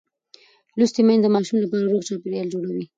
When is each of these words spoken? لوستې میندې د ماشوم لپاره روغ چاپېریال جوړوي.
لوستې 0.77 1.01
میندې 1.07 1.23
د 1.23 1.27
ماشوم 1.35 1.57
لپاره 1.61 1.83
روغ 1.91 2.01
چاپېریال 2.07 2.47
جوړوي. 2.53 2.85